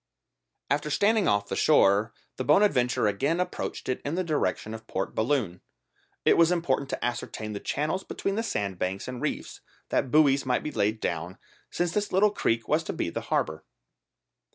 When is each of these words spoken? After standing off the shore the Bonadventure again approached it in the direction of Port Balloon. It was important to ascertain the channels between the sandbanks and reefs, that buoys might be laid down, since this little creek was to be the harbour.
After 0.71 0.89
standing 0.89 1.27
off 1.27 1.47
the 1.47 1.55
shore 1.55 2.11
the 2.37 2.43
Bonadventure 2.43 3.05
again 3.05 3.39
approached 3.39 3.87
it 3.87 4.01
in 4.03 4.15
the 4.15 4.23
direction 4.23 4.73
of 4.73 4.87
Port 4.87 5.13
Balloon. 5.13 5.61
It 6.25 6.37
was 6.39 6.51
important 6.51 6.89
to 6.89 7.05
ascertain 7.05 7.53
the 7.53 7.59
channels 7.59 8.03
between 8.03 8.33
the 8.33 8.41
sandbanks 8.41 9.07
and 9.07 9.21
reefs, 9.21 9.61
that 9.89 10.09
buoys 10.09 10.43
might 10.43 10.63
be 10.63 10.71
laid 10.71 11.01
down, 11.01 11.37
since 11.69 11.91
this 11.91 12.11
little 12.11 12.31
creek 12.31 12.67
was 12.67 12.83
to 12.85 12.93
be 12.93 13.11
the 13.11 13.21
harbour. 13.21 13.63